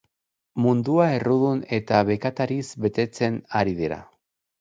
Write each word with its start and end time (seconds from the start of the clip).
Mundua 0.63 1.03
errudun 1.17 1.61
eta 1.77 1.99
bekatariz 2.07 2.63
betetzen 2.87 3.37
ari 3.61 3.77
dira. 3.83 4.01